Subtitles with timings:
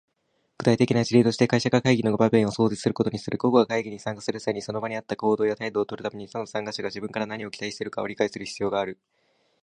[0.57, 3.37] 具体的な事例として、会社の会議の場面を想定することにする。
[3.37, 8.97] 個々が会議に参加する際に、その場に合った行動や態度をとるために、他の参加者が自分から何を期待しているかを理解する必要がある。